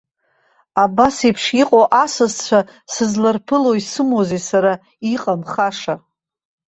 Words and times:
Абас 0.83 1.15
еиԥш 1.25 1.45
иҟоу 1.61 1.85
асасцәа 2.03 2.59
сызларԥыло 2.93 3.71
исымоузеи 3.79 4.41
сара 4.49 4.73
иҟамхаша?! 5.13 5.95